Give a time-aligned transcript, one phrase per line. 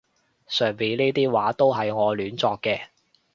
[0.47, 2.87] 上面呢啲話都係我亂作嘅